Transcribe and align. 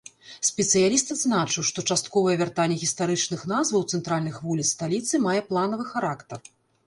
Спецыяліст 0.47 1.11
адзначыў, 1.15 1.65
што 1.69 1.83
частковае 1.95 2.33
вяртанне 2.39 2.77
гістарычных 2.85 3.41
назваў 3.53 3.85
цэнтральных 3.97 4.41
вуліц 4.49 4.67
сталіцы 4.75 5.23
мае 5.29 5.37
планавы 5.51 5.85
характар. 5.93 6.39